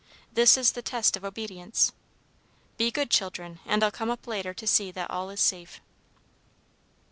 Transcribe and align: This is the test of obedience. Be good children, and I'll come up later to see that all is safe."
This 0.33 0.57
is 0.57 0.71
the 0.71 0.81
test 0.81 1.15
of 1.15 1.23
obedience. 1.23 1.91
Be 2.75 2.89
good 2.89 3.11
children, 3.11 3.59
and 3.67 3.83
I'll 3.83 3.91
come 3.91 4.09
up 4.09 4.25
later 4.25 4.51
to 4.51 4.65
see 4.65 4.89
that 4.89 5.11
all 5.11 5.29
is 5.29 5.39
safe." 5.41 5.79